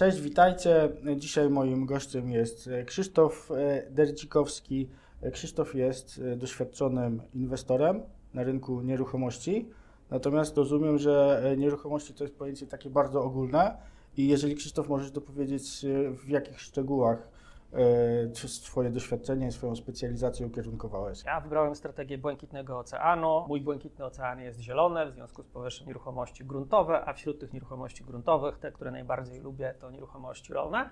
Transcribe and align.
Cześć, 0.00 0.20
witajcie. 0.20 0.88
Dzisiaj 1.16 1.50
moim 1.50 1.86
gościem 1.86 2.30
jest 2.30 2.70
Krzysztof 2.86 3.50
Derdzikowski. 3.90 4.88
Krzysztof 5.32 5.74
jest 5.74 6.22
doświadczonym 6.36 7.22
inwestorem 7.34 8.02
na 8.34 8.42
rynku 8.42 8.80
nieruchomości. 8.80 9.68
Natomiast 10.10 10.56
rozumiem, 10.56 10.98
że 10.98 11.42
nieruchomości 11.56 12.14
to 12.14 12.24
jest 12.24 12.36
pojęcie 12.36 12.66
takie 12.66 12.90
bardzo 12.90 13.22
ogólne 13.22 13.76
i 14.16 14.28
jeżeli 14.28 14.54
Krzysztof 14.54 14.88
możesz 14.88 15.10
dopowiedzieć 15.10 15.86
w 16.24 16.28
jakich 16.28 16.60
szczegółach 16.60 17.28
swoje 18.46 18.90
doświadczenie 18.90 19.46
i 19.46 19.52
swoją 19.52 19.76
specjalizację 19.76 20.46
ukierunkowałeś? 20.46 21.24
Ja 21.24 21.40
wybrałem 21.40 21.74
strategię 21.74 22.18
Błękitnego 22.18 22.78
Oceanu. 22.78 23.44
Mój 23.48 23.60
Błękitny 23.60 24.04
Ocean 24.04 24.40
jest 24.40 24.60
zielony, 24.60 25.06
w 25.06 25.14
związku 25.14 25.42
z 25.42 25.48
powyższym 25.48 25.86
nieruchomości 25.86 26.44
gruntowe, 26.44 27.04
a 27.06 27.12
wśród 27.12 27.40
tych 27.40 27.52
nieruchomości 27.52 28.04
gruntowych, 28.04 28.58
te, 28.58 28.72
które 28.72 28.90
najbardziej 28.90 29.40
lubię, 29.40 29.74
to 29.80 29.90
nieruchomości 29.90 30.52
rolne. 30.52 30.90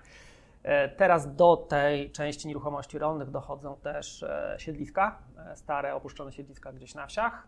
Teraz 0.97 1.35
do 1.35 1.57
tej 1.57 2.11
części 2.11 2.47
nieruchomości 2.47 2.99
rolnych 2.99 3.31
dochodzą 3.31 3.75
też 3.75 4.25
siedliska, 4.57 5.19
stare 5.55 5.95
opuszczone 5.95 6.31
siedliska 6.31 6.73
gdzieś 6.73 6.95
na 6.95 7.07
wsiach. 7.07 7.47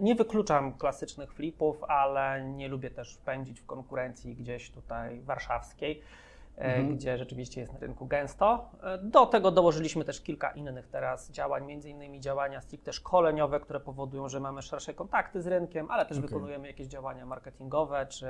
Nie 0.00 0.14
wykluczam 0.14 0.72
klasycznych 0.72 1.32
flipów, 1.32 1.84
ale 1.84 2.44
nie 2.44 2.68
lubię 2.68 2.90
też 2.90 3.14
wpędzić 3.14 3.60
w 3.60 3.66
konkurencji 3.66 4.36
gdzieś 4.36 4.70
tutaj 4.70 5.20
warszawskiej. 5.20 6.02
Mhm. 6.58 6.96
gdzie 6.96 7.18
rzeczywiście 7.18 7.60
jest 7.60 7.72
na 7.72 7.78
rynku 7.78 8.06
gęsto. 8.06 8.70
Do 9.02 9.26
tego 9.26 9.50
dołożyliśmy 9.50 10.04
też 10.04 10.20
kilka 10.20 10.50
innych 10.50 10.88
teraz 10.88 11.30
działań, 11.30 11.66
między 11.66 11.90
innymi 11.90 12.20
działania 12.20 12.60
stricte 12.60 12.92
szkoleniowe, 12.92 13.60
które 13.60 13.80
powodują, 13.80 14.28
że 14.28 14.40
mamy 14.40 14.62
szersze 14.62 14.94
kontakty 14.94 15.42
z 15.42 15.46
rynkiem, 15.46 15.90
ale 15.90 16.06
też 16.06 16.18
okay. 16.18 16.28
wykonujemy 16.28 16.66
jakieś 16.66 16.86
działania 16.86 17.26
marketingowe, 17.26 18.06
czy 18.06 18.26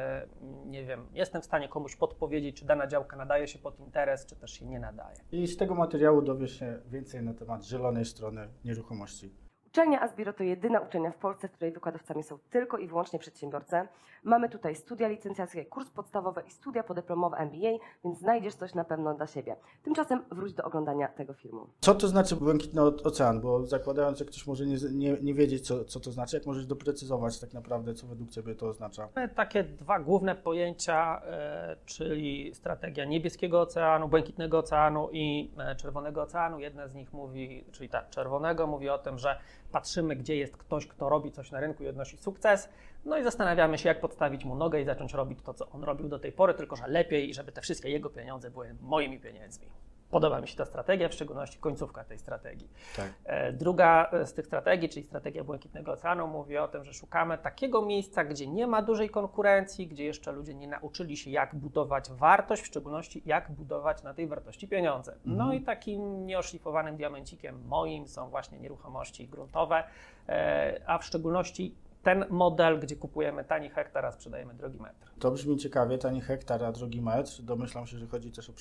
nie 0.66 0.84
wiem, 0.84 1.06
jestem 1.12 1.42
w 1.42 1.44
stanie 1.44 1.68
komuś 1.68 1.96
podpowiedzieć, 1.96 2.60
czy 2.60 2.66
dana 2.66 2.86
działka 2.86 3.16
nadaje 3.16 3.48
się 3.48 3.58
pod 3.58 3.80
interes, 3.80 4.26
czy 4.26 4.36
też 4.36 4.50
się 4.50 4.66
nie 4.66 4.80
nadaje. 4.80 5.16
I 5.32 5.46
z 5.46 5.56
tego 5.56 5.74
materiału 5.74 6.22
dowiesz 6.22 6.58
się 6.58 6.78
więcej 6.86 7.22
na 7.22 7.34
temat 7.34 7.64
zielonej 7.64 8.04
strony 8.04 8.48
nieruchomości. 8.64 9.47
Uczelnia 9.78 10.00
Asbiro 10.00 10.32
to 10.32 10.42
jedyna 10.44 10.80
uczelnia 10.80 11.10
w 11.10 11.16
Polsce, 11.16 11.48
w 11.48 11.52
której 11.52 11.72
wykładowcami 11.72 12.22
są 12.22 12.38
tylko 12.50 12.78
i 12.78 12.86
wyłącznie 12.86 13.18
przedsiębiorcy. 13.18 13.76
Mamy 14.24 14.48
tutaj 14.48 14.74
studia 14.74 15.08
licencjackie, 15.08 15.64
kurs 15.64 15.90
podstawowy 15.90 16.42
i 16.46 16.50
studia 16.50 16.82
podyplomowe 16.82 17.36
MBA, 17.36 17.78
więc 18.04 18.18
znajdziesz 18.18 18.54
coś 18.54 18.74
na 18.74 18.84
pewno 18.84 19.14
dla 19.14 19.26
siebie. 19.26 19.56
Tymczasem 19.82 20.24
wróć 20.30 20.52
do 20.52 20.64
oglądania 20.64 21.08
tego 21.08 21.34
filmu. 21.34 21.66
Co 21.80 21.94
to 21.94 22.08
znaczy 22.08 22.36
Błękitny 22.36 22.82
Ocean? 22.82 23.40
Bo 23.40 23.66
zakładając, 23.66 24.18
że 24.18 24.24
ktoś 24.24 24.46
może 24.46 24.66
nie, 24.66 24.76
nie, 24.92 25.16
nie 25.22 25.34
wiedzieć, 25.34 25.66
co, 25.66 25.84
co 25.84 26.00
to 26.00 26.12
znaczy, 26.12 26.36
jak 26.36 26.46
możesz 26.46 26.66
doprecyzować 26.66 27.40
tak 27.40 27.54
naprawdę, 27.54 27.94
co 27.94 28.06
według 28.06 28.30
Ciebie 28.30 28.54
to 28.54 28.68
oznacza? 28.68 29.08
Takie 29.34 29.64
dwa 29.64 30.00
główne 30.00 30.34
pojęcia, 30.34 31.22
e, 31.24 31.76
czyli 31.86 32.54
strategia 32.54 33.04
Niebieskiego 33.04 33.60
Oceanu, 33.60 34.08
Błękitnego 34.08 34.58
Oceanu 34.58 35.08
i 35.12 35.50
e, 35.58 35.76
Czerwonego 35.76 36.22
Oceanu. 36.22 36.58
Jedna 36.58 36.88
z 36.88 36.94
nich 36.94 37.12
mówi, 37.12 37.64
czyli 37.72 37.88
ta 37.88 38.02
czerwonego, 38.02 38.66
mówi 38.66 38.88
o 38.88 38.98
tym, 38.98 39.18
że 39.18 39.38
patrzymy, 39.72 40.16
gdzie 40.16 40.36
jest 40.36 40.56
ktoś, 40.56 40.86
kto 40.86 41.08
robi 41.08 41.32
coś 41.32 41.50
na 41.50 41.60
rynku 41.60 41.84
i 41.84 41.88
odnosi 41.88 42.16
sukces, 42.16 42.68
no 43.04 43.18
i 43.18 43.24
zastanawiamy 43.24 43.78
się, 43.78 43.88
jak 43.88 44.00
podstawić 44.00 44.44
mu 44.44 44.54
nogę 44.54 44.80
i 44.80 44.84
zacząć 44.84 45.14
robić 45.14 45.38
to, 45.42 45.54
co 45.54 45.68
on 45.68 45.84
robił 45.84 46.08
do 46.08 46.18
tej 46.18 46.32
pory, 46.32 46.54
tylko 46.54 46.76
że 46.76 46.86
lepiej, 46.86 47.34
żeby 47.34 47.52
te 47.52 47.60
wszystkie 47.60 47.90
jego 47.90 48.10
pieniądze 48.10 48.50
były 48.50 48.74
moimi 48.80 49.20
pieniędzmi. 49.20 49.66
Podoba 50.10 50.40
mi 50.40 50.48
się 50.48 50.56
ta 50.56 50.64
strategia, 50.64 51.08
w 51.08 51.14
szczególności 51.14 51.58
końcówka 51.58 52.04
tej 52.04 52.18
strategii. 52.18 52.68
Tak. 52.96 53.12
E, 53.24 53.52
druga 53.52 54.10
z 54.24 54.32
tych 54.32 54.46
strategii, 54.46 54.88
czyli 54.88 55.06
strategia 55.06 55.44
Błękitnego 55.44 55.92
Oceanu, 55.92 56.28
mówi 56.28 56.58
o 56.58 56.68
tym, 56.68 56.84
że 56.84 56.94
szukamy 56.94 57.38
takiego 57.38 57.82
miejsca, 57.82 58.24
gdzie 58.24 58.46
nie 58.46 58.66
ma 58.66 58.82
dużej 58.82 59.10
konkurencji, 59.10 59.86
gdzie 59.86 60.04
jeszcze 60.04 60.32
ludzie 60.32 60.54
nie 60.54 60.68
nauczyli 60.68 61.16
się, 61.16 61.30
jak 61.30 61.54
budować 61.54 62.10
wartość, 62.10 62.62
w 62.62 62.66
szczególności 62.66 63.22
jak 63.26 63.50
budować 63.50 64.02
na 64.02 64.14
tej 64.14 64.26
wartości 64.26 64.68
pieniądze. 64.68 65.14
No 65.24 65.32
mhm. 65.32 65.48
No 65.48 65.54
i 65.54 65.60
takim 65.60 66.26
nieoszlifowanym 66.26 66.96
diamencikiem 66.96 67.66
moim 67.66 68.08
są 68.08 68.30
właśnie 68.30 68.58
nieruchomości 68.58 69.28
gruntowe, 69.28 69.84
e, 70.28 70.80
a 70.86 70.98
w 70.98 71.04
szczególności 71.04 71.74
ten 72.02 72.24
model, 72.30 72.80
gdzie 72.80 72.96
kupujemy 72.96 73.44
tani 73.44 73.70
hektar, 73.70 74.06
a 74.06 74.12
sprzedajemy 74.12 74.54
drogi 74.54 74.80
metr. 74.80 75.10
To 75.18 75.30
brzmi 75.30 75.56
ciekawie, 75.56 75.98
tani 75.98 76.20
hektar, 76.20 76.64
a 76.64 76.72
drogi 76.72 77.02
metr. 77.02 77.42
Domyślam 77.42 77.86
się, 77.86 77.98
że 77.98 78.06
chodzi 78.06 78.32
też 78.32 78.50
o 78.50 78.52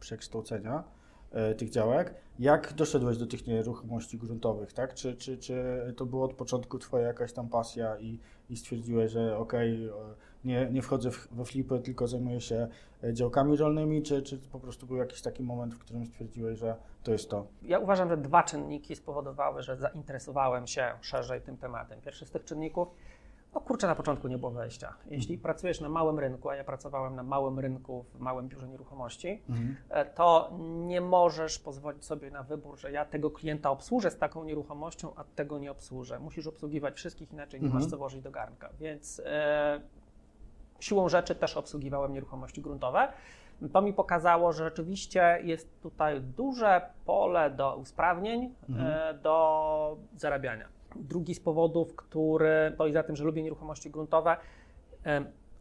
przekształcenia 0.00 0.84
e, 1.32 1.54
tych 1.54 1.70
działek. 1.70 2.14
Jak 2.38 2.72
doszedłeś 2.72 3.18
do 3.18 3.26
tych 3.26 3.46
nieruchomości 3.46 4.18
gruntowych, 4.18 4.72
tak? 4.72 4.94
Czy, 4.94 5.16
czy, 5.16 5.38
czy 5.38 5.54
to 5.96 6.06
było 6.06 6.24
od 6.24 6.34
początku 6.34 6.78
Twoja 6.78 7.06
jakaś 7.06 7.32
tam 7.32 7.48
pasja 7.48 7.98
i, 7.98 8.18
i 8.50 8.56
stwierdziłeś, 8.56 9.12
że 9.12 9.38
okej, 9.38 9.90
okay, 9.90 10.14
nie, 10.44 10.70
nie 10.70 10.82
wchodzę 10.82 11.10
w, 11.10 11.28
we 11.32 11.44
flipy, 11.44 11.78
tylko 11.78 12.08
zajmuję 12.08 12.40
się 12.40 12.68
e, 13.04 13.14
działkami 13.14 13.56
rolnymi, 13.56 14.02
czy, 14.02 14.22
czy 14.22 14.38
po 14.38 14.60
prostu 14.60 14.86
był 14.86 14.96
jakiś 14.96 15.22
taki 15.22 15.42
moment, 15.42 15.74
w 15.74 15.78
którym 15.78 16.06
stwierdziłeś, 16.06 16.58
że 16.58 16.76
to 17.02 17.12
jest 17.12 17.30
to? 17.30 17.46
Ja 17.62 17.78
uważam, 17.78 18.08
że 18.08 18.16
dwa 18.16 18.42
czynniki 18.42 18.96
spowodowały, 18.96 19.62
że 19.62 19.76
zainteresowałem 19.76 20.66
się 20.66 20.92
szerzej 21.00 21.40
tym 21.40 21.56
tematem. 21.56 22.00
Pierwszy 22.00 22.26
z 22.26 22.30
tych 22.30 22.44
czynników, 22.44 22.88
no 23.56 23.60
kurczę, 23.60 23.86
na 23.86 23.94
początku 23.94 24.28
nie 24.28 24.38
było 24.38 24.52
wejścia. 24.52 24.94
Jeśli 25.06 25.34
mhm. 25.34 25.42
pracujesz 25.42 25.80
na 25.80 25.88
małym 25.88 26.18
rynku, 26.18 26.48
a 26.50 26.56
ja 26.56 26.64
pracowałem 26.64 27.14
na 27.14 27.22
małym 27.22 27.58
rynku 27.58 28.04
w 28.14 28.20
małym 28.20 28.48
biurze 28.48 28.68
nieruchomości, 28.68 29.42
mhm. 29.48 29.76
E, 29.88 30.04
to 30.04 30.50
nie 30.86 31.00
możesz 31.00 31.58
pozwolić 31.58 32.04
sobie 32.04 32.30
na 32.30 32.42
wybór, 32.42 32.78
że 32.78 32.92
ja 32.92 33.04
tego 33.04 33.30
klienta 33.30 33.70
obsłużę 33.70 34.10
z 34.10 34.18
taką 34.18 34.44
nieruchomością, 34.44 35.12
a 35.16 35.24
tego 35.24 35.58
nie 35.58 35.70
obsłużę. 35.70 36.18
Musisz 36.18 36.46
obsługiwać 36.46 36.94
wszystkich, 36.94 37.32
inaczej 37.32 37.60
nie 37.60 37.66
mhm. 37.66 37.82
masz 37.82 37.90
co 37.90 37.96
włożyć 37.98 38.22
do 38.22 38.30
garnka. 38.30 38.68
Więc 38.80 39.22
e, 39.24 39.80
siłą 40.80 41.08
rzeczy 41.08 41.34
też 41.34 41.56
obsługiwałem 41.56 42.12
nieruchomości 42.12 42.62
gruntowe. 42.62 43.08
To 43.72 43.82
mi 43.82 43.92
pokazało, 43.92 44.52
że 44.52 44.64
rzeczywiście 44.64 45.38
jest 45.42 45.80
tutaj 45.82 46.20
duże 46.20 46.80
pole 47.04 47.50
do 47.50 47.76
usprawnień, 47.76 48.54
mhm. 48.68 48.86
E, 48.88 49.14
do 49.14 49.96
zarabiania. 50.16 50.75
Drugi 51.00 51.34
z 51.34 51.40
powodów, 51.40 51.96
który 51.96 52.72
stoi 52.74 52.92
za 52.92 53.02
tym, 53.02 53.16
że 53.16 53.24
lubię 53.24 53.42
nieruchomości 53.42 53.90
gruntowe, 53.90 54.36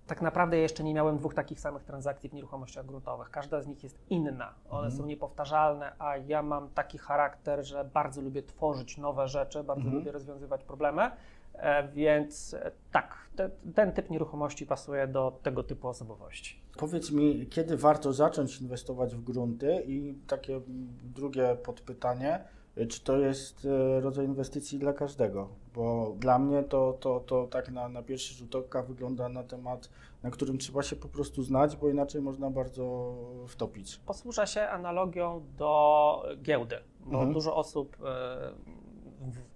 tak 0.08 0.22
naprawdę 0.22 0.58
jeszcze 0.58 0.84
nie 0.84 0.94
miałem 0.94 1.18
dwóch 1.18 1.34
takich 1.34 1.60
samych 1.60 1.84
transakcji 1.84 2.30
w 2.30 2.34
nieruchomościach 2.34 2.86
gruntowych. 2.86 3.30
Każda 3.30 3.62
z 3.62 3.68
nich 3.68 3.84
jest 3.84 3.98
inna, 4.10 4.54
one 4.70 4.86
mhm. 4.86 4.92
są 4.92 5.06
niepowtarzalne, 5.06 5.94
a 6.00 6.18
ja 6.18 6.42
mam 6.42 6.70
taki 6.70 6.98
charakter, 6.98 7.66
że 7.66 7.90
bardzo 7.94 8.22
lubię 8.22 8.44
tworzyć 8.44 8.98
nowe 8.98 9.28
rzeczy, 9.28 9.64
bardzo 9.64 9.84
mhm. 9.84 9.98
lubię 9.98 10.12
rozwiązywać 10.12 10.64
problemy. 10.64 11.12
E, 11.54 11.88
więc 11.88 12.54
e, 12.54 12.72
tak, 12.92 13.18
te, 13.36 13.50
ten 13.76 13.92
typ 13.92 14.10
nieruchomości 14.10 14.66
pasuje 14.66 15.08
do 15.08 15.40
tego 15.44 15.64
typu 15.64 15.88
osobowości. 15.88 16.60
Powiedz 16.78 17.12
mi, 17.12 17.48
kiedy 17.48 17.78
warto 17.78 18.14
zacząć 18.14 18.62
inwestować 18.62 19.16
w 19.16 19.24
grunty? 19.24 19.84
I 19.88 20.16
takie 20.28 20.62
drugie 21.04 21.58
podpytanie, 21.64 22.44
czy 22.90 23.04
to 23.04 23.18
jest 23.18 23.68
rodzaj 24.02 24.26
inwestycji 24.26 24.80
dla 24.80 24.94
każdego? 24.94 25.50
Bo 25.74 26.16
dla 26.20 26.40
mnie 26.40 26.64
to, 26.64 26.98
to, 27.00 27.20
to 27.20 27.48
tak 27.48 27.72
na, 27.72 27.90
na 27.90 28.04
pierwszy 28.04 28.34
rzut 28.34 28.56
oka 28.56 28.84
wygląda 28.84 29.30
na 29.30 29.44
temat, 29.44 29.90
na 30.24 30.32
którym 30.32 30.58
trzeba 30.58 30.84
się 30.84 30.96
po 30.96 31.08
prostu 31.08 31.44
znać, 31.44 31.76
bo 31.76 31.90
inaczej 31.90 32.22
można 32.22 32.50
bardzo 32.50 33.16
wtopić. 33.48 33.98
Posłużę 33.98 34.48
się 34.48 34.62
analogią 34.62 35.46
do 35.58 36.24
giełdy, 36.42 36.76
bo 37.00 37.18
mhm. 37.18 37.34
dużo 37.34 37.56
osób 37.56 37.98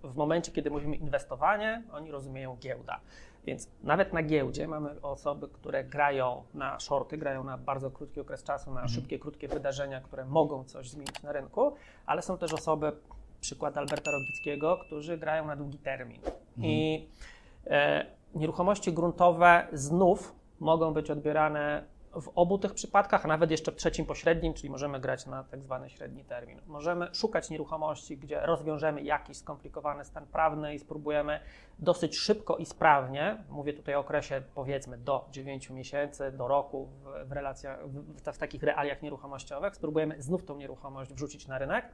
w, 0.03 0.11
w 0.11 0.15
momencie, 0.15 0.51
kiedy 0.51 0.71
mówimy 0.71 0.95
inwestowanie, 0.95 1.83
oni 1.91 2.11
rozumieją 2.11 2.57
giełda. 2.59 2.99
Więc 3.45 3.69
nawet 3.83 4.13
na 4.13 4.23
giełdzie 4.23 4.67
mamy 4.67 5.01
osoby, 5.01 5.47
które 5.47 5.83
grają 5.83 6.43
na 6.53 6.79
shorty, 6.79 7.17
grają 7.17 7.43
na 7.43 7.57
bardzo 7.57 7.91
krótki 7.91 8.19
okres 8.19 8.43
czasu, 8.43 8.65
na 8.69 8.81
mhm. 8.81 8.89
szybkie, 8.89 9.19
krótkie 9.19 9.47
wydarzenia, 9.47 10.01
które 10.01 10.25
mogą 10.25 10.63
coś 10.63 10.89
zmienić 10.89 11.23
na 11.23 11.31
rynku, 11.31 11.73
ale 12.05 12.21
są 12.21 12.37
też 12.37 12.53
osoby, 12.53 12.91
przykład 13.41 13.77
Alberta 13.77 14.11
Rogickiego, 14.11 14.77
którzy 14.77 15.17
grają 15.17 15.47
na 15.47 15.55
długi 15.55 15.77
termin. 15.77 16.21
Mhm. 16.25 16.35
I 16.57 17.07
e, 17.67 18.05
nieruchomości 18.35 18.93
gruntowe 18.93 19.67
znów 19.73 20.35
mogą 20.59 20.93
być 20.93 21.11
odbierane 21.11 21.83
w 22.13 22.31
obu 22.35 22.57
tych 22.57 22.73
przypadkach, 22.73 23.25
a 23.25 23.27
nawet 23.27 23.51
jeszcze 23.51 23.71
w 23.71 23.75
trzecim 23.75 24.05
pośrednim, 24.05 24.53
czyli 24.53 24.69
możemy 24.69 24.99
grać 24.99 25.25
na 25.25 25.43
tak 25.43 25.63
zwany 25.63 25.89
średni 25.89 26.25
termin. 26.25 26.61
Możemy 26.67 27.07
szukać 27.13 27.49
nieruchomości, 27.49 28.17
gdzie 28.17 28.39
rozwiążemy 28.39 29.01
jakiś 29.01 29.37
skomplikowany 29.37 30.05
stan 30.05 30.25
prawny 30.25 30.75
i 30.75 30.79
spróbujemy 30.79 31.39
dosyć 31.79 32.17
szybko 32.17 32.57
i 32.57 32.65
sprawnie, 32.65 33.43
mówię 33.49 33.73
tutaj 33.73 33.95
o 33.95 33.99
okresie 33.99 34.41
powiedzmy 34.55 34.97
do 34.97 35.27
9 35.31 35.69
miesięcy, 35.69 36.31
do 36.31 36.47
roku 36.47 36.85
w, 36.85 37.27
w, 37.29 37.31
relacjach, 37.31 37.89
w, 37.89 38.21
w 38.33 38.37
takich 38.37 38.63
realiach 38.63 39.01
nieruchomościowych, 39.01 39.75
spróbujemy 39.75 40.21
znów 40.21 40.45
tą 40.45 40.57
nieruchomość 40.57 41.13
wrzucić 41.13 41.47
na 41.47 41.57
rynek. 41.57 41.85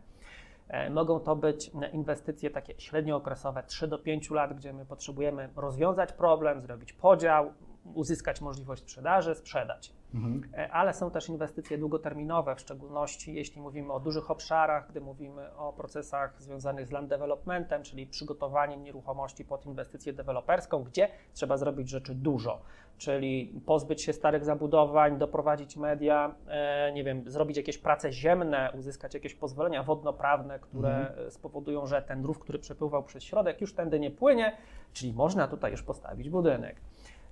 E, 0.67 0.89
mogą 0.89 1.19
to 1.19 1.35
być 1.35 1.71
inwestycje 1.93 2.49
takie 2.49 2.73
średniookresowe 2.77 3.63
3 3.63 3.87
do 3.87 3.99
5 3.99 4.29
lat, 4.29 4.53
gdzie 4.53 4.73
my 4.73 4.85
potrzebujemy 4.85 5.49
rozwiązać 5.55 6.13
problem, 6.13 6.61
zrobić 6.61 6.93
podział, 6.93 7.53
uzyskać 7.93 8.41
możliwość 8.41 8.81
sprzedaży, 8.81 9.35
sprzedać. 9.35 9.94
Mhm. 10.13 10.41
E, 10.57 10.71
ale 10.71 10.93
są 10.93 11.11
też 11.11 11.29
inwestycje 11.29 11.77
długoterminowe, 11.77 12.55
w 12.55 12.59
szczególności 12.59 13.33
jeśli 13.33 13.61
mówimy 13.61 13.93
o 13.93 13.99
dużych 13.99 14.31
obszarach, 14.31 14.89
gdy 14.89 15.01
mówimy 15.01 15.55
o 15.55 15.73
procesach 15.73 16.41
związanych 16.41 16.87
z 16.87 16.91
land 16.91 17.09
developmentem, 17.09 17.83
czyli 17.83 18.07
przygotowaniem 18.07 18.83
nieruchomości 18.83 19.45
pod 19.45 19.65
inwestycję 19.65 20.13
deweloperską, 20.13 20.83
gdzie 20.83 21.09
trzeba 21.33 21.57
zrobić 21.57 21.89
rzeczy 21.89 22.15
dużo, 22.15 22.61
czyli 22.97 23.61
pozbyć 23.65 24.01
się 24.03 24.13
starych 24.13 24.45
zabudowań, 24.45 25.17
doprowadzić 25.17 25.77
media, 25.77 26.35
e, 26.47 26.91
nie 26.93 27.03
wiem, 27.03 27.29
zrobić 27.29 27.57
jakieś 27.57 27.77
prace 27.77 28.11
ziemne, 28.11 28.71
uzyskać 28.77 29.13
jakieś 29.13 29.35
pozwolenia 29.35 29.83
wodnoprawne, 29.83 30.59
które 30.59 30.95
Mhm. 31.09 31.31
spowodują, 31.31 31.85
że 31.85 32.01
ten 32.01 32.25
rów, 32.25 32.39
który 32.39 32.59
przepływał 32.59 33.03
przez 33.03 33.23
środek, 33.23 33.61
już 33.61 33.73
tędy 33.73 33.99
nie 33.99 34.11
płynie, 34.11 34.57
czyli 34.93 35.13
można 35.13 35.47
tutaj 35.47 35.71
już 35.71 35.83
postawić 35.83 36.29
budynek. 36.29 36.75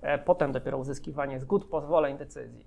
E, 0.04 0.18
Potem 0.18 0.52
dopiero 0.52 0.78
uzyskiwanie 0.78 1.40
zgód, 1.40 1.64
pozwoleń, 1.64 2.16
decyzji. 2.18 2.66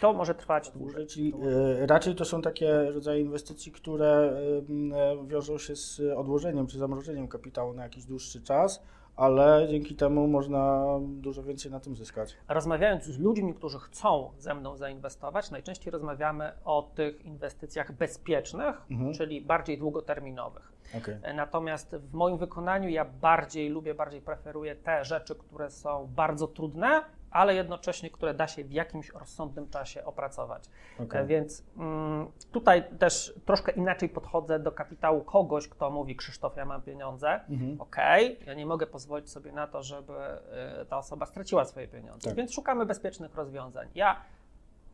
To 0.00 0.12
może 0.12 0.34
trwać 0.34 0.70
dłużej. 0.70 1.06
Czyli 1.06 1.34
e, 1.82 1.86
raczej 1.86 2.14
to 2.14 2.24
są 2.24 2.42
takie 2.42 2.90
rodzaje 2.90 3.20
inwestycji, 3.20 3.72
które 3.72 4.06
e, 4.08 4.58
m, 4.58 5.28
wiążą 5.28 5.58
się 5.58 5.76
z 5.76 6.00
odłożeniem 6.16 6.66
czy 6.66 6.78
zamrożeniem 6.78 7.28
kapitału 7.28 7.72
na 7.72 7.82
jakiś 7.82 8.04
dłuższy 8.04 8.42
czas, 8.42 8.82
ale 9.16 9.66
dzięki 9.70 9.94
temu 9.96 10.28
można 10.28 10.84
dużo 11.00 11.42
więcej 11.42 11.70
na 11.72 11.80
tym 11.80 11.96
zyskać. 11.96 12.36
Rozmawiając 12.48 13.04
z 13.04 13.18
ludźmi, 13.18 13.54
którzy 13.54 13.78
chcą 13.78 14.30
ze 14.38 14.54
mną 14.54 14.76
zainwestować, 14.76 15.50
najczęściej 15.50 15.90
rozmawiamy 15.90 16.52
o 16.64 16.90
tych 16.94 17.24
inwestycjach 17.24 17.92
bezpiecznych, 17.92 18.82
Mhm. 18.90 19.12
czyli 19.14 19.40
bardziej 19.40 19.78
długoterminowych. 19.78 20.72
Okej. 20.98 21.16
E, 21.22 21.34
Natomiast 21.34 21.96
w 21.96 22.14
moim 22.14 22.38
wykonaniu 22.38 22.88
ja 22.88 23.04
bardziej 23.04 23.68
lubię, 23.68 23.94
bardziej 23.94 24.20
preferuję 24.20 24.76
te 24.76 25.04
rzeczy, 25.04 25.34
które 25.34 25.70
są 25.70 26.08
bardzo 26.16 26.46
trudne, 26.48 27.02
ale 27.30 27.54
jednocześnie, 27.54 28.10
które 28.10 28.34
da 28.34 28.46
się 28.48 28.64
w 28.64 28.72
jakimś 28.72 29.08
rozsądnym 29.12 29.68
czasie 29.68 30.04
opracować. 30.04 30.64
okej. 31.00 31.20
E, 31.20 31.26
Więc 31.26 31.64
mm, 31.76 32.26
tutaj 32.52 32.84
też 32.98 33.34
troszkę 33.44 33.72
inaczej 33.72 34.08
podchodzę 34.08 34.58
do 34.58 34.72
kapitału 34.72 35.24
kogoś, 35.24 35.68
kto 35.68 35.90
mówi: 35.90 36.16
Krzysztof, 36.16 36.56
ja 36.56 36.64
mam 36.64 36.82
pieniądze. 36.82 37.40
Mhm. 37.48 37.80
Okej, 37.80 38.38
ja 38.46 38.54
nie 38.54 38.66
mogę 38.66 38.86
pozwolić 38.86 39.30
sobie 39.30 39.52
na 39.52 39.66
to, 39.66 39.82
żeby 39.82 40.12
e, 40.12 40.86
ta 40.88 40.98
osoba 40.98 41.26
straciła 41.26 41.64
swoje 41.64 41.88
pieniądze. 41.88 42.28
Tak. 42.28 42.36
Więc 42.36 42.52
szukamy 42.52 42.86
bezpiecznych 42.86 43.34
rozwiązań. 43.34 43.88
Ja 43.94 44.20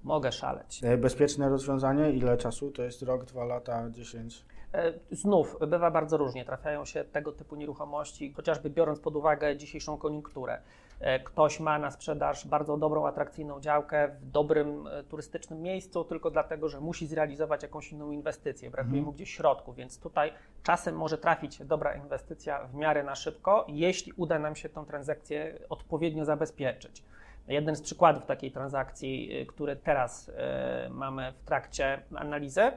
mogę 0.02 0.32
szaleć. 0.32 0.80
E, 0.84 0.96
Bezpieczne 0.96 1.48
rozwiązanie, 1.48 2.10
ile 2.10 2.36
czasu? 2.36 2.70
To 2.70 2.82
jest 2.82 3.02
rok, 3.02 3.24
dwa 3.24 3.44
lata, 3.44 3.90
dziesięć? 3.90 4.44
E, 4.74 4.92
Znów 5.10 5.56
bywa 5.68 5.90
bardzo 5.90 6.16
różnie. 6.16 6.44
Trafiają 6.44 6.84
się 6.84 7.04
tego 7.04 7.32
typu 7.32 7.56
nieruchomości, 7.56 8.32
chociażby 8.32 8.70
biorąc 8.70 9.00
pod 9.00 9.16
uwagę 9.16 9.56
dzisiejszą 9.56 9.96
koniunkturę. 9.98 10.58
E, 11.00 11.20
Ktoś 11.20 11.60
ma 11.60 11.78
na 11.78 11.90
sprzedaż 11.90 12.46
bardzo 12.46 12.76
dobrą, 12.76 13.06
atrakcyjną 13.06 13.60
działkę 13.60 14.08
w 14.20 14.30
dobrym 14.30 14.86
e, 14.86 15.02
turystycznym 15.02 15.62
miejscu, 15.62 16.04
tylko 16.04 16.30
dlatego, 16.30 16.68
że 16.68 16.80
musi 16.80 17.06
zrealizować 17.06 17.62
jakąś 17.62 17.92
inną 17.92 18.10
inwestycję. 18.10 18.70
Brakuje 18.70 18.92
Mhm. 18.98 19.04
mu 19.04 19.12
gdzieś 19.12 19.30
środków, 19.36 19.76
więc 19.76 20.00
tutaj 20.00 20.32
czasem 20.62 20.96
może 20.96 21.18
trafić 21.18 21.54
się 21.54 21.64
dobra 21.64 21.94
inwestycja 21.94 22.64
w 22.66 22.74
miarę 22.74 23.02
na 23.02 23.14
szybko, 23.14 23.66
jeśli 23.68 24.12
uda 24.16 24.38
nam 24.38 24.56
się 24.56 24.68
tą 24.68 24.84
transakcję 24.86 25.58
odpowiednio 25.68 26.24
zabezpieczyć. 26.24 27.04
Jeden 27.48 27.76
z 27.76 27.82
przykładów 27.82 28.26
takiej 28.26 28.50
transakcji, 28.52 29.46
który 29.48 29.76
teraz 29.76 30.30
mamy 30.90 31.32
w 31.32 31.44
trakcie 31.44 32.02
analizy, 32.14 32.72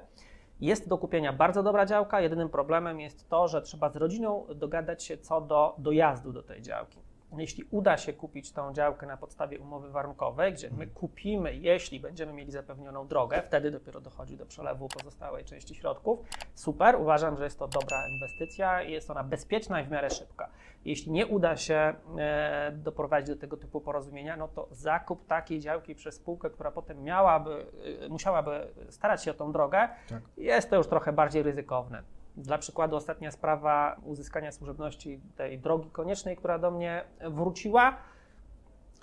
jest 0.62 0.90
do 0.90 0.98
kupienia 0.98 1.34
bardzo 1.34 1.64
dobra 1.64 1.86
działka. 1.86 2.22
Jedynym 2.22 2.50
problemem 2.50 3.00
jest 3.00 3.30
to, 3.30 3.48
że 3.48 3.62
trzeba 3.62 3.90
z 3.90 3.96
rodziną 3.96 4.46
dogadać 4.56 5.04
się 5.04 5.18
co 5.18 5.42
do 5.42 5.76
dojazdu 5.78 6.34
do 6.34 6.44
tej 6.44 6.62
działki. 6.62 7.05
Jeśli 7.40 7.64
uda 7.72 7.98
się 7.98 8.14
kupić 8.14 8.52
tą 8.52 8.74
działkę 8.74 9.08
na 9.08 9.18
podstawie 9.18 9.60
umowy 9.60 9.90
warunkowej, 9.90 10.54
gdzie 10.54 10.70
my 10.78 10.88
kupimy, 10.88 11.56
jeśli 11.56 12.00
będziemy 12.00 12.34
mieli 12.34 12.52
zapewnioną 12.52 13.08
drogę, 13.08 13.42
wtedy 13.42 13.72
dopiero 13.72 14.02
dochodzi 14.02 14.38
do 14.38 14.46
przelewu 14.46 14.88
pozostałej 14.88 15.46
części 15.46 15.76
środków. 15.76 16.20
Super, 16.54 16.96
uważam, 16.96 17.38
że 17.38 17.44
jest 17.44 17.60
to 17.60 17.68
dobra 17.68 18.08
inwestycja 18.08 18.84
i 18.84 18.92
jest 18.92 19.10
ona 19.12 19.24
bezpieczna 19.24 19.82
i 19.82 19.84
w 19.86 19.92
miarę 19.92 20.10
szybka. 20.10 20.50
Jeśli 20.86 21.12
nie 21.12 21.28
uda 21.28 21.58
się 21.58 21.94
e, 22.18 22.72
doprowadzić 22.76 23.30
do 23.30 23.42
tego 23.42 23.58
typu 23.58 23.82
porozumienia, 23.82 24.38
no 24.38 24.48
to 24.48 24.68
zakup 24.72 25.28
takiej 25.28 25.60
działki 25.60 25.96
przez 25.96 26.16
spółkę, 26.16 26.50
która 26.50 26.72
potem 26.72 27.04
miałaby, 27.04 27.66
e, 28.06 28.10
musiałaby 28.10 28.68
starać 28.90 29.24
się 29.24 29.32
o 29.32 29.34
tą 29.34 29.52
drogę, 29.52 29.90
Tak. 30.10 30.22
jest 30.38 30.70
to 30.70 30.76
już 30.76 30.88
trochę 30.88 31.14
bardziej 31.14 31.44
ryzykowne. 31.44 32.04
Dla 32.38 32.58
przykładu 32.58 32.96
ostatnia 32.96 33.32
sprawa 33.32 33.96
uzyskania 34.04 34.52
służebności 34.52 35.20
tej 35.36 35.60
drogi 35.60 35.90
koniecznej, 35.90 36.38
która 36.38 36.60
do 36.60 36.72
mnie 36.72 37.04
wróciła, 37.30 37.98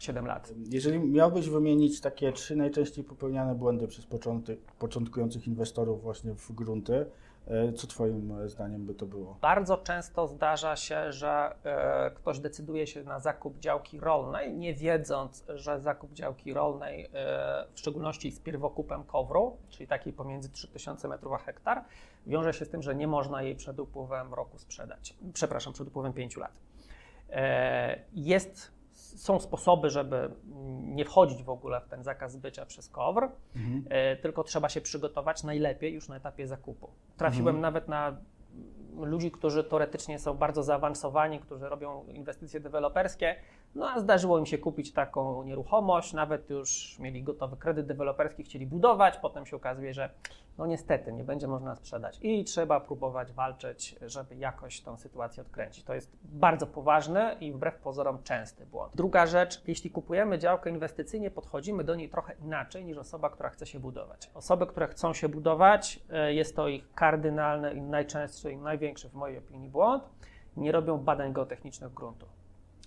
7 0.02 0.26
lat. 0.26 0.52
Jeżeli 0.70 0.98
miałbyś 0.98 1.48
wymienić 1.48 2.00
takie 2.00 2.32
trzy 2.32 2.56
najczęściej 2.56 3.04
popełniane 3.04 3.54
błędy 3.54 3.88
przez 3.88 4.06
początek, 4.06 4.58
początkujących 4.78 5.46
inwestorów 5.46 6.02
właśnie 6.02 6.34
w 6.34 6.52
grunty, 6.52 7.06
e, 7.46 7.72
co 7.72 7.86
Twoim 7.86 8.32
e, 8.32 8.48
zdaniem 8.48 8.86
by 8.86 8.94
to 8.94 9.06
było? 9.06 9.38
Bardzo 9.40 9.76
często 9.76 10.28
zdarza 10.28 10.76
się, 10.76 11.12
że 11.12 11.54
e, 11.64 12.10
ktoś 12.10 12.38
decyduje 12.38 12.86
się 12.86 13.04
na 13.04 13.20
zakup 13.20 13.58
działki 13.58 14.00
rolnej, 14.00 14.54
nie 14.54 14.74
wiedząc, 14.74 15.44
że 15.48 15.80
zakup 15.80 16.12
działki 16.12 16.52
rolnej, 16.52 17.08
w 17.74 17.78
szczególności 17.78 18.30
z 18.30 18.40
pierwokupem 18.40 19.04
kowru, 19.04 19.56
czyli 19.68 19.86
takiej 19.86 20.12
pomiędzy 20.12 20.48
3000 20.48 21.08
metrów 21.08 21.32
a 21.32 21.38
hektar, 21.38 21.84
wiąże 22.26 22.52
się 22.52 22.64
z 22.64 22.68
tym, 22.68 22.82
że 22.82 22.94
nie 22.94 23.06
można 23.06 23.42
jej 23.42 23.56
przed 23.56 23.80
upływem 23.80 24.34
roku 24.34 24.58
sprzedać. 24.58 25.14
Przepraszam, 25.32 25.72
przed 25.72 25.88
upływem 25.88 26.12
5 26.12 26.36
lat. 26.36 26.58
Jest, 28.12 28.72
są 29.16 29.40
sposoby, 29.40 29.90
żeby 29.90 30.30
nie 30.82 31.04
wchodzić 31.04 31.42
w 31.42 31.50
ogóle 31.50 31.80
w 31.80 31.88
ten 31.88 32.02
zakaz 32.04 32.32
zbycia 32.32 32.66
przez 32.66 32.88
KOWR, 32.88 33.28
Mhm. 33.56 33.84
E, 33.90 34.16
tylko 34.16 34.44
trzeba 34.44 34.68
się 34.68 34.80
przygotować 34.80 35.42
najlepiej 35.42 35.94
już 35.94 36.08
na 36.08 36.16
etapie 36.16 36.46
zakupu. 36.46 36.90
Trafiłem 37.16 37.56
Mhm. 37.56 37.60
nawet 37.60 37.88
na 37.88 38.16
ludzi, 39.00 39.30
którzy 39.30 39.64
teoretycznie 39.64 40.18
są 40.18 40.34
bardzo 40.34 40.62
zaawansowani, 40.62 41.40
którzy 41.40 41.68
robią 41.68 42.04
inwestycje 42.06 42.60
deweloperskie, 42.60 43.34
no 43.74 43.90
a 43.90 44.00
zdarzyło 44.00 44.38
im 44.38 44.46
się 44.46 44.58
kupić 44.58 44.92
taką 44.92 45.42
nieruchomość, 45.42 46.12
nawet 46.12 46.50
już 46.50 46.98
mieli 46.98 47.22
gotowy 47.22 47.56
kredyt 47.56 47.86
deweloperski, 47.86 48.42
chcieli 48.42 48.66
budować, 48.66 49.16
potem 49.16 49.46
się 49.46 49.56
okazuje, 49.56 49.94
że 49.94 50.10
no 50.58 50.66
niestety 50.66 51.12
nie 51.12 51.24
będzie 51.24 51.48
można 51.48 51.76
sprzedać 51.76 52.18
i 52.22 52.44
trzeba 52.44 52.80
próbować 52.80 53.32
walczyć, 53.32 53.96
żeby 54.06 54.36
jakoś 54.36 54.80
tą 54.80 54.96
sytuację 54.96 55.42
odkręcić. 55.42 55.84
To 55.84 55.94
jest 55.94 56.10
bardzo 56.24 56.66
poważny 56.66 57.36
i 57.40 57.52
wbrew 57.52 57.78
pozorom 57.78 58.22
częsty 58.22 58.66
błąd. 58.66 58.96
Druga 58.96 59.26
rzecz, 59.26 59.62
jeśli 59.66 59.90
kupujemy 59.90 60.38
działkę 60.38 60.70
inwestycyjnie, 60.70 61.30
podchodzimy 61.30 61.84
do 61.84 61.94
niej 61.94 62.08
trochę 62.08 62.34
inaczej 62.44 62.84
niż 62.84 62.98
osoba, 62.98 63.30
która 63.30 63.48
chce 63.48 63.66
się 63.66 63.80
budować. 63.80 64.30
Osoby, 64.34 64.66
które 64.66 64.88
chcą 64.88 65.14
się 65.14 65.28
budować, 65.28 66.00
e, 66.10 66.34
jest 66.34 66.56
to 66.56 66.68
ich 66.68 66.94
kardynalny 66.94 67.74
i 67.74 67.80
najczęstszy 67.80 68.52
i 68.52 68.56
największy 68.56 69.08
w 69.08 69.14
mojej 69.14 69.38
opinii 69.38 69.68
błąd, 69.68 70.04
nie 70.56 70.72
robią 70.72 70.98
badań 70.98 71.32
geotechnicznych 71.32 71.94
gruntu. 71.94 72.26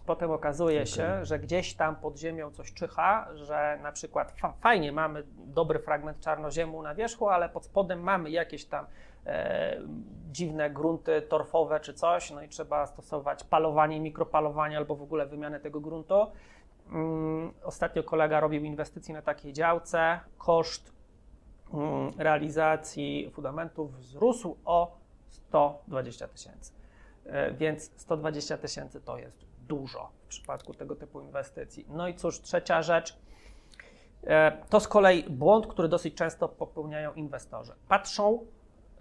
Potem 0.05 0.31
okazuje 0.31 0.77
Okej. 0.81 0.87
się, 0.93 1.25
że 1.25 1.39
gdzieś 1.39 1.73
tam 1.73 1.95
pod 1.95 2.17
ziemią 2.19 2.51
coś 2.51 2.73
czyha, 2.73 3.27
że 3.35 3.79
na 3.83 3.91
przykład 3.91 4.31
fa- 4.31 4.53
fajnie 4.61 4.91
mamy 4.91 5.23
dobry 5.37 5.79
fragment 5.79 6.19
czarnoziemu 6.19 6.81
na 6.81 6.95
wierzchu, 6.95 7.29
ale 7.29 7.49
pod 7.49 7.65
spodem 7.65 7.99
mamy 7.99 8.29
jakieś 8.29 8.65
tam 8.65 8.85
e, 9.25 9.77
dziwne 10.31 10.69
grunty 10.69 11.21
torfowe 11.21 11.79
czy 11.79 11.93
coś, 11.93 12.31
no 12.31 12.41
i 12.41 12.49
trzeba 12.49 12.85
stosować 12.87 13.43
palowanie, 13.43 13.99
mikropalowanie 13.99 14.77
albo 14.77 14.95
w 14.95 15.01
ogóle 15.01 15.25
wymianę 15.25 15.59
tego 15.59 15.79
gruntu. 15.79 16.27
Mm, 16.91 17.53
ostatnio 17.63 18.03
kolega 18.03 18.39
robił 18.39 18.63
inwestycje 18.63 19.15
na 19.15 19.21
takiej 19.21 19.53
działce. 19.53 20.19
Koszt 20.37 20.93
mm, 21.73 22.11
realizacji 22.17 23.31
fundamentów 23.33 23.93
wzrósł 23.97 24.57
o 24.65 24.97
120 25.29 26.27
tysięcy. 26.27 26.73
E, 27.25 27.51
Więc 27.51 27.91
120 27.95 28.57
tysięcy 28.57 29.01
to 29.01 29.17
jest 29.17 29.45
dużo 29.67 30.09
w 30.25 30.27
przypadku 30.27 30.73
tego 30.73 30.95
typu 30.95 31.21
inwestycji. 31.21 31.85
No 31.89 32.07
i 32.07 32.15
cóż, 32.15 32.41
trzecia 32.41 32.81
rzecz. 32.81 33.17
E, 34.23 34.57
To 34.69 34.79
z 34.79 34.87
kolei 34.87 35.23
błąd, 35.29 35.67
który 35.67 35.87
dosyć 35.87 36.15
często 36.15 36.49
popełniają 36.49 37.13
inwestorzy. 37.13 37.73
Patrzą 37.87 38.45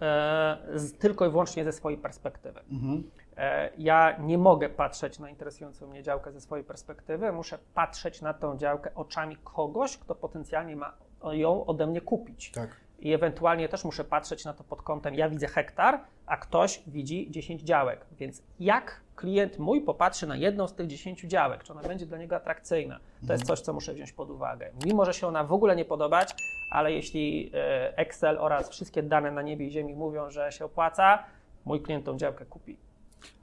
e, 0.01 0.59
z, 0.75 0.99
tylko 0.99 1.27
i 1.27 1.31
wyłącznie 1.31 1.65
ze 1.65 1.73
swojej 1.73 1.99
perspektywy. 1.99 2.61
Mhm. 2.71 3.11
E, 3.37 3.71
Ja 3.79 4.17
nie 4.19 4.39
mogę 4.39 4.69
patrzeć 4.69 5.19
na 5.19 5.31
interesującą 5.31 5.87
mnie 5.87 6.03
działkę 6.03 6.33
ze 6.33 6.41
swojej 6.41 6.65
perspektywy, 6.65 7.33
muszę 7.33 7.59
patrzeć 7.75 8.23
na 8.23 8.35
tą 8.35 8.57
działkę 8.57 8.95
oczami 8.95 9.37
kogoś, 9.45 9.99
kto 9.99 10.15
potencjalnie 10.15 10.77
ma 10.77 10.93
ją 11.33 11.67
ode 11.67 11.87
mnie 11.87 12.01
kupić. 12.01 12.53
Tak. 12.53 12.84
I 12.99 13.13
ewentualnie 13.13 13.69
też 13.69 13.85
muszę 13.85 14.05
patrzeć 14.05 14.45
na 14.45 14.53
to 14.53 14.65
pod 14.65 14.83
kątem, 14.83 15.15
ja 15.15 15.29
widzę 15.29 15.47
hektar, 15.47 16.01
a 16.27 16.37
ktoś 16.37 16.83
widzi 16.87 17.31
10 17.31 17.63
działek. 17.63 18.07
Więc 18.19 18.43
jak 18.61 19.01
klient 19.17 19.59
mój 19.59 19.81
popatrzy 19.81 20.27
na 20.27 20.37
jedną 20.37 20.69
z 20.69 20.75
tych 20.75 20.87
10 20.87 21.21
działek, 21.21 21.65
czy 21.65 21.73
ona 21.73 21.83
będzie 21.83 22.07
dla 22.07 22.19
niego 22.19 22.37
atrakcyjna, 22.37 23.01
to 23.27 23.33
jest 23.33 23.45
coś, 23.45 23.61
co 23.61 23.73
muszę 23.73 23.95
wziąć 23.95 24.13
pod 24.13 24.31
uwagę. 24.31 24.71
Mimo, 24.85 25.05
że 25.05 25.15
się 25.15 25.27
ona 25.27 25.45
w 25.45 25.53
ogóle 25.53 25.77
nie 25.77 25.85
podobać, 25.85 26.35
ale 26.71 26.93
jeśli 26.93 27.51
e, 27.55 27.97
Excel 27.97 28.39
oraz 28.39 28.71
wszystkie 28.71 29.03
dane 29.03 29.31
na 29.31 29.43
niebie 29.43 29.67
i 29.67 29.71
ziemi 29.71 29.95
mówią, 29.95 30.31
że 30.31 30.53
się 30.53 30.65
opłaca, 30.65 31.25
mój 31.65 31.83
klient 31.83 32.05
tą 32.05 32.17
działkę 32.17 32.45
kupi. 32.47 32.77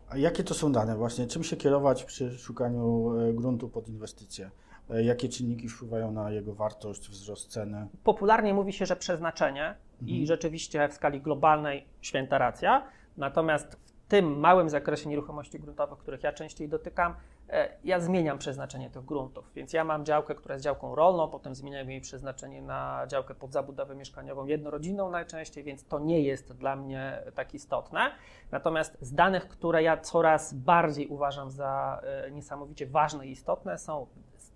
A 0.10 0.18
jakie 0.18 0.44
to 0.44 0.54
są 0.54 0.72
dane 0.72 0.96
właśnie? 0.96 1.28
Czym 1.28 1.44
się 1.44 1.58
kierować 1.58 2.04
przy 2.04 2.38
szukaniu 2.38 3.14
e, 3.20 3.34
gruntu 3.34 3.70
pod 3.70 3.90
inwestycje? 3.90 4.52
E, 4.92 5.04
Jakie 5.04 5.30
czynniki 5.30 5.70
wpływają 5.70 6.12
na 6.12 6.32
jego 6.32 6.54
wartość, 6.54 7.10
wzrost 7.10 7.52
ceny? 7.52 7.88
Popularnie 8.04 8.54
mówi 8.54 8.74
się, 8.74 8.86
że 8.86 8.96
przeznaczenie 8.96 9.76
i 10.06 10.28
rzeczywiście 10.28 10.90
w 10.90 10.94
skali 10.94 11.22
globalnej 11.22 11.86
święta 12.02 12.38
racja. 12.38 12.86
Natomiast 13.18 13.76
w 13.76 13.92
tym 14.08 14.40
małym 14.40 14.70
zakresie 14.70 15.10
nieruchomości 15.10 15.60
gruntowych, 15.60 15.98
których 16.00 16.24
ja 16.24 16.34
częściej 16.34 16.70
dotykam, 16.70 17.16
e, 17.50 17.70
ja 17.84 18.00
zmieniam 18.00 18.38
przeznaczenie 18.38 18.90
tych 18.90 19.06
gruntów. 19.06 19.52
Więc 19.56 19.74
ja 19.74 19.84
mam 19.84 20.06
działkę, 20.06 20.36
która 20.36 20.56
jest 20.56 20.66
działką 20.66 20.96
rolną, 20.96 21.28
potem 21.28 21.56
zmieniam 21.56 21.90
jej 21.90 22.02
przeznaczenie 22.02 22.62
na 22.62 23.06
działkę 23.08 23.36
pod 23.36 23.54
zabudowę 23.54 23.96
mieszkaniową 23.96 24.46
jednorodzinną 24.46 25.10
najczęściej, 25.10 25.64
więc 25.64 25.86
to 25.86 26.00
nie 26.00 26.22
jest 26.22 26.54
dla 26.54 26.76
mnie 26.76 27.24
tak 27.36 27.54
istotne. 27.54 28.12
Natomiast 28.52 28.98
z 29.02 29.14
danych, 29.14 29.48
które 29.48 29.84
ja 29.84 29.98
coraz 29.98 30.54
bardziej 30.54 31.08
uważam 31.08 31.52
za 31.52 32.02
e, 32.04 32.32
niesamowicie 32.32 32.88
ważne 32.88 33.28
i 33.28 33.32
istotne, 33.32 33.78
są 33.78 34.08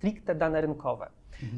stricte 0.05 0.35
dane 0.35 0.61
rynkowe. 0.61 1.09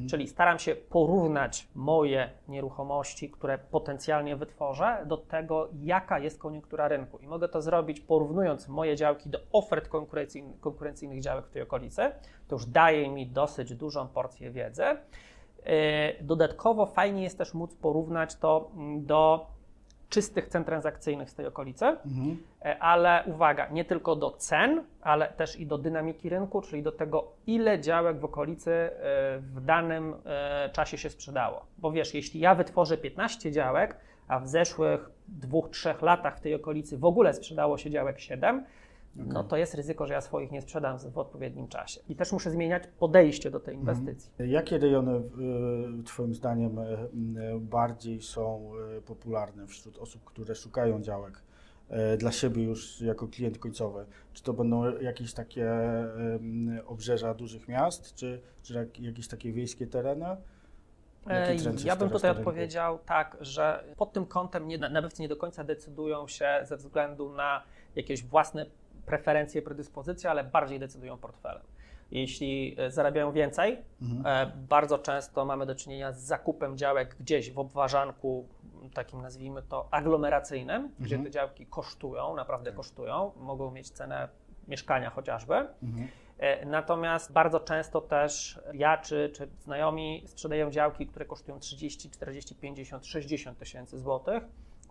Czyli 0.10 0.28
staram 0.28 0.60
się 0.60 0.76
porównać 0.76 1.68
moje 1.76 2.30
nieruchomości, 2.48 3.30
które 3.30 3.58
potencjalnie 3.58 4.36
wytworzę, 4.36 5.06
do 5.06 5.18
tego, 5.18 5.70
jaka 5.82 6.20
jest 6.20 6.40
koniunktura 6.40 6.88
rynku. 6.88 7.18
I 7.18 7.28
mogę 7.28 7.50
to 7.50 7.62
zrobić 7.62 8.00
porównując 8.00 8.68
moje 8.68 8.96
działki 8.96 9.30
do 9.30 9.40
ofert 9.52 9.88
konkurencyjnych, 9.88 10.60
konkurencyjnych 10.60 11.22
działek 11.22 11.46
w 11.48 11.50
tej 11.50 11.62
okolicy. 11.62 12.02
To 12.48 12.56
już 12.56 12.66
daje 12.66 13.10
mi 13.10 13.28
dosyć 13.28 13.76
dużą 13.76 14.08
porcję 14.08 14.52
wiedzy. 14.52 14.84
Yy, 14.84 15.72
Dodatkowo 16.22 16.86
fajnie 16.86 17.24
jest 17.24 17.38
też 17.38 17.54
móc 17.54 17.76
porównać 17.76 18.36
to 18.36 18.72
mm, 18.76 19.06
do 19.06 19.48
czystych 20.10 20.48
cen 20.48 20.64
transakcyjnych 20.64 21.30
z 21.30 21.36
tej 21.36 21.46
okolicy. 21.46 21.86
Mhm. 21.86 22.38
E, 22.62 22.80
ale 22.80 23.24
uwaga, 23.26 23.68
nie 23.70 23.86
tylko 23.86 24.16
do 24.16 24.32
cen, 24.32 24.84
ale 25.02 25.28
też 25.28 25.60
i 25.60 25.66
do 25.66 25.78
dynamiki 25.78 26.30
rynku, 26.30 26.62
czyli 26.62 26.84
do 26.84 26.92
tego, 26.92 27.32
ile 27.48 27.82
działek 27.82 28.20
w 28.20 28.26
okolicy 28.26 28.72
e, 28.72 28.90
w 29.40 29.62
danym 29.66 30.16
e, 30.26 30.70
czasie 30.74 30.98
się 30.98 31.10
sprzedało. 31.10 31.66
Bo 31.78 31.92
wiesz, 31.92 32.14
jeśli 32.14 32.40
ja 32.40 32.56
wytworzę 32.56 32.98
15 32.98 33.52
działek, 33.52 33.96
a 34.28 34.40
w 34.40 34.48
zeszłych 34.48 35.10
dwóch, 35.28 35.70
trzech 35.70 36.02
latach 36.02 36.38
w 36.38 36.42
tej 36.42 36.56
okolicy 36.56 36.98
w 36.98 37.06
ogóle 37.06 37.34
sprzedało 37.34 37.78
się 37.78 37.90
działek 37.90 38.20
7, 38.20 38.66
no 39.18 39.44
to 39.44 39.58
jest 39.58 39.74
ryzyko, 39.74 40.08
że 40.08 40.14
ja 40.14 40.22
swoich 40.22 40.52
nie 40.52 40.62
sprzedam 40.62 41.00
w 41.00 41.18
odpowiednim 41.18 41.68
czasie. 41.68 42.02
I 42.10 42.16
też 42.16 42.32
muszę 42.32 42.52
zmieniać 42.52 42.84
podejście 43.00 43.52
do 43.52 43.60
tej 43.60 43.76
inwestycji. 43.76 44.32
Jakie 44.40 44.78
rejony 44.78 45.16
y, 46.00 46.04
Twoim 46.04 46.34
zdaniem 46.36 46.80
y, 46.80 46.84
y, 46.84 47.60
bardziej 47.60 48.22
są 48.22 48.72
popularne 49.06 49.68
wśród 49.68 49.98
osób, 49.98 50.24
które 50.26 50.56
szukają 50.56 51.02
działek 51.02 51.42
dla 52.18 52.32
siebie 52.32 52.64
już 52.64 53.02
jako 53.02 53.28
klient 53.28 53.58
końcowy? 53.58 54.06
Czy 54.34 54.44
to 54.44 54.54
będą 54.54 55.00
jakieś 55.00 55.34
takie 55.34 55.72
obrzeża 56.86 57.34
dużych 57.34 57.68
miast, 57.68 58.16
czy, 58.16 58.42
czy 58.64 58.74
jak- 58.74 59.00
jakieś 59.00 59.28
takie 59.28 59.54
wiejskie 59.54 59.88
tereny? 59.88 60.26
E, 61.28 61.56
Ja 61.86 61.96
bym 61.96 62.10
tutaj 62.10 62.32
odpowiedział 62.32 63.00
tak, 63.06 63.38
że 63.42 63.84
pod 63.98 64.14
tym 64.14 64.26
kątem 64.26 64.68
nie, 64.68 64.78
nabywcy 64.78 65.22
nie 65.22 65.28
do 65.28 65.36
końca 65.38 65.64
decydują 65.64 66.28
się 66.28 66.60
ze 66.64 66.78
względu 66.78 67.34
na 67.34 67.64
jakieś 67.96 68.24
własne 68.24 68.66
preferencje, 69.12 69.62
predyspozycje, 69.62 70.30
ale 70.30 70.44
bardziej 70.44 70.80
decydują 70.80 71.18
portfelem. 71.18 71.64
Jeśli 72.12 72.76
e, 72.80 72.92
zarabiają 72.92 73.32
więcej, 73.32 73.78
Mhm. 74.02 74.48
e, 74.48 74.52
bardzo 74.70 74.98
często 75.00 75.46
mamy 75.46 75.66
do 75.66 75.76
czynienia 75.76 76.12
z 76.12 76.20
zakupem 76.20 76.78
działek 76.78 77.16
gdzieś 77.20 77.52
w 77.52 77.60
obwarzanku, 77.60 78.48
takim 78.94 79.22
nazwijmy 79.22 79.62
to 79.62 79.88
aglomeracyjnym, 79.92 80.90
gdzie 81.00 81.16
Mhm. 81.16 81.24
te 81.24 81.32
działki 81.32 81.66
kosztują, 81.66 82.36
naprawdę 82.36 82.72
kosztują, 82.72 83.32
mogą 83.38 83.72
mieć 83.72 83.90
cenę 83.90 84.30
mieszkania 84.68 85.10
chociażby. 85.10 85.56
Mhm. 85.84 86.08
E, 86.40 86.66
Natomiast 86.66 87.32
bardzo 87.34 87.60
często 87.60 88.02
też 88.02 88.60
ja 88.74 88.98
czy, 88.98 89.32
czy 89.36 89.48
znajomi 89.60 90.24
sprzedają 90.28 90.72
działki, 90.72 91.08
które 91.08 91.26
kosztują 91.26 91.60
30, 91.60 92.10
40, 92.12 92.56
50, 92.56 93.06
60 93.06 93.58
tysięcy 93.58 94.00
złotych. 94.00 94.44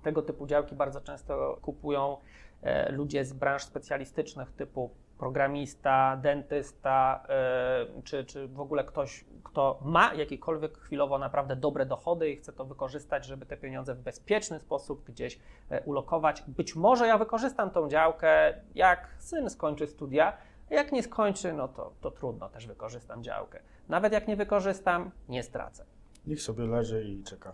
Tego 0.06 0.22
typu 0.22 0.46
działki 0.46 0.74
bardzo 0.74 1.00
często 1.00 1.58
kupują 1.62 2.16
e, 2.62 2.92
ludzie 2.92 3.24
z 3.24 3.32
branż 3.32 3.64
specjalistycznych 3.64 4.52
typu 4.52 4.90
programista, 5.18 6.16
dentysta, 6.16 7.24
e, 7.28 8.02
czy, 8.04 8.24
czy 8.24 8.48
w 8.48 8.60
ogóle 8.60 8.84
ktoś, 8.84 9.24
kto 9.44 9.78
ma 9.84 10.14
jakiekolwiek 10.14 10.78
chwilowo 10.78 11.18
naprawdę 11.18 11.56
dobre 11.56 11.86
dochody 11.86 12.30
i 12.30 12.36
chce 12.36 12.52
to 12.52 12.64
wykorzystać, 12.64 13.24
żeby 13.24 13.46
te 13.46 13.56
pieniądze 13.56 13.94
w 13.94 13.98
bezpieczny 13.98 14.60
sposób 14.60 15.04
gdzieś 15.04 15.38
e, 15.70 15.82
ulokować. 15.82 16.42
Być 16.48 16.76
może 16.76 17.06
ja 17.06 17.18
wykorzystam 17.18 17.70
tą 17.70 17.88
działkę, 17.88 18.60
jak 18.74 19.14
syn 19.18 19.50
skończy 19.50 19.86
studia, 19.86 20.36
jak 20.70 20.92
nie 20.92 21.02
skończy, 21.02 21.52
no 21.52 21.68
to, 21.68 21.92
to 22.00 22.10
trudno, 22.10 22.48
też 22.48 22.66
wykorzystam 22.66 23.22
działkę. 23.22 23.60
Nawet 23.88 24.12
jak 24.12 24.28
nie 24.28 24.36
wykorzystam, 24.36 25.10
nie 25.28 25.42
stracę. 25.42 25.84
Niech 26.26 26.42
sobie 26.42 26.66
leży 26.66 27.04
i 27.04 27.22
czeka. 27.22 27.52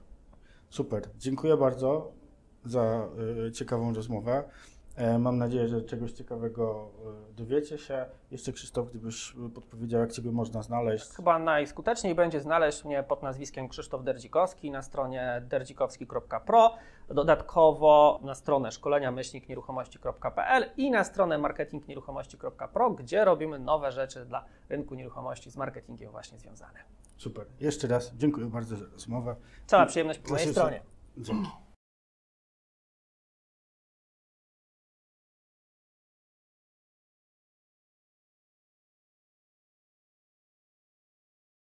Super. 0.71 1.03
Dziękuję 1.19 1.57
bardzo 1.57 2.22
za 2.65 3.09
y, 3.49 3.53
ciekawą 3.53 3.95
rozmowę. 3.95 4.45
E, 4.97 5.19
Mam 5.19 5.39
nadzieję, 5.39 5.69
że 5.69 5.83
czegoś 5.83 6.13
ciekawego 6.13 6.91
y, 7.31 7.35
dowiecie 7.35 7.79
się. 7.79 8.07
Jeszcze 8.31 8.53
Krzysztof, 8.53 8.91
gdybyś 8.91 9.35
podpowiedział, 9.55 10.01
jak 10.01 10.13
Ciebie 10.13 10.33
można 10.33 10.63
znaleźć. 10.63 11.09
Chyba 11.11 11.39
najskuteczniej 11.39 12.15
będzie 12.15 12.41
znaleźć 12.41 12.85
mnie 12.85 13.03
pod 13.03 13.23
nazwiskiem 13.23 13.69
Krzysztof 13.69 14.05
Derdzikowski 14.05 14.71
na 14.71 14.83
stronie 14.83 15.43
derdzikowski.pro, 15.49 16.75
dodatkowo 17.09 18.21
na 18.23 18.35
stronę 18.35 18.73
szkolenia 18.73 19.13
nieruchomości.pl 19.49 20.65
i 20.77 20.91
na 20.91 21.05
stronę 21.05 21.39
marketingnieruchomości.pro, 21.39 22.91
gdzie 22.91 23.25
robimy 23.25 23.59
nowe 23.59 23.93
rzeczy 23.93 24.25
dla 24.25 24.45
rynku 24.69 24.95
nieruchomości 24.95 25.51
z 25.51 25.57
marketingiem 25.57 26.11
właśnie 26.11 26.39
związane. 26.39 26.79
Super. 27.17 27.47
Jeszcze 27.61 27.89
raz 27.89 28.13
dziękuję 28.17 28.47
bardzo 28.47 28.77
za 28.77 28.85
rozmowę. 28.93 29.37
Cała 29.67 29.87
przyjemność 29.87 30.19
po 30.19 30.31
mojej 30.31 30.49
stronie. 30.49 30.83
Dzięki. 31.19 31.63